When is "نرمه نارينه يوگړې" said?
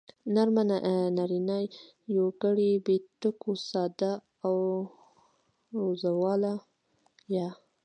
0.35-2.71